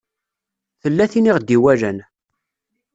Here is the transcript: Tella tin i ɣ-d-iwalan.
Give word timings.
Tella 0.81 1.05
tin 1.11 1.29
i 1.29 1.31
ɣ-d-iwalan. 1.35 1.97